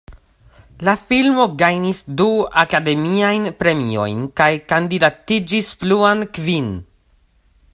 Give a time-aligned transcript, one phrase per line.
[0.87, 2.27] La filmo gajnis du
[2.61, 6.73] Akademiajn Premiojn kaj kandidatiĝis pluan kvin.